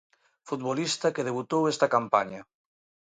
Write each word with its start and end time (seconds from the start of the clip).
Futbolista 0.49 1.11
que 1.15 1.25
debutou 1.29 1.61
esta 1.73 1.91
campaña. 1.95 2.41